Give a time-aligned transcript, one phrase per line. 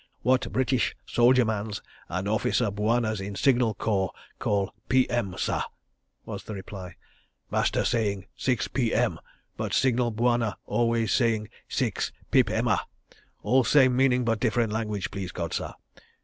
[0.23, 5.61] "What British soldier mans and officer bwanas in Signal Corps call 'p.m.,' sah,"
[6.25, 6.95] was the reply.
[7.51, 9.19] "Master saying 'six p.m.,'
[9.57, 15.53] but Signal Bwana always saying 'six pip emma'—all same meaning but different language, please God,
[15.53, 15.73] sah.